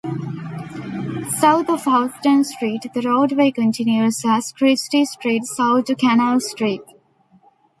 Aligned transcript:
South 1.37 1.69
of 1.69 1.83
Houston 1.83 2.43
Street, 2.43 2.87
the 2.91 3.01
roadway 3.07 3.51
continues 3.51 4.23
as 4.25 4.51
Chrystie 4.51 5.05
Street 5.05 5.43
south 5.43 5.85
to 5.85 5.93
Canal 5.95 6.39
Street. 6.39 6.81